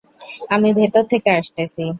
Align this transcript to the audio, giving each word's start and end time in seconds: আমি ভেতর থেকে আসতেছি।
আমি 0.49 0.69
ভেতর 0.73 1.03
থেকে 1.11 1.29
আসতেছি। 1.39 1.83